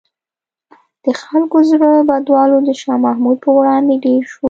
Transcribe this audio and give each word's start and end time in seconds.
د 1.03 1.07
خلکو 1.21 1.57
زړه 1.69 1.89
بدوالی 2.09 2.59
د 2.67 2.69
شاه 2.81 3.01
محمود 3.05 3.37
په 3.45 3.49
وړاندې 3.57 3.93
ډېر 4.05 4.21
شو. 4.29 4.39